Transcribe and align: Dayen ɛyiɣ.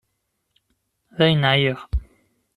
Dayen 1.17 1.43
ɛyiɣ. 1.51 1.79